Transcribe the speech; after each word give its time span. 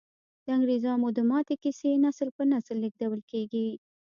د 0.45 0.47
انګریزامو 0.57 1.07
د 1.17 1.19
ماتې 1.29 1.55
کیسې 1.63 1.91
نسل 2.03 2.27
په 2.37 2.43
نسل 2.51 2.75
لیږدول 2.83 3.21
کیږي. 3.31 3.67